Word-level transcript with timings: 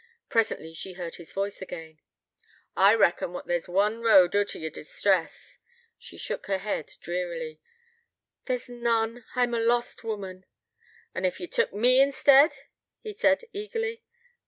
Presently 0.29 0.73
she 0.73 0.93
heard 0.93 1.17
his 1.17 1.31
voice 1.31 1.61
again: 1.61 1.99
'I 2.75 2.95
reckon 2.95 3.33
what 3.33 3.45
there's 3.45 3.67
one 3.67 4.01
road 4.01 4.33
oot 4.33 4.55
o' 4.55 4.57
yer 4.57 4.71
distress.' 4.71 5.59
She 5.99 6.17
shook 6.17 6.47
her 6.47 6.57
head 6.57 6.91
drearily. 7.01 7.61
'There's 8.45 8.67
none. 8.67 9.25
I'm 9.35 9.53
a 9.53 9.59
lost 9.59 10.03
woman.' 10.03 10.47
'An' 11.13 11.25
ef 11.25 11.39
ye 11.39 11.45
took 11.45 11.71
me 11.71 11.99
instead?' 12.01 12.57
he 13.01 13.13
said 13.13 13.43
eagerly. 13.53 14.03